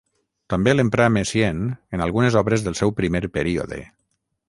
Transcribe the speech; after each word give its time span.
També 0.53 0.73
l'emprà 0.73 1.07
Messiaen 1.17 1.61
en 1.97 2.05
algunes 2.07 2.41
obres 2.43 2.67
del 2.69 2.81
seu 2.83 2.97
primer 3.03 3.27
període. 3.41 3.83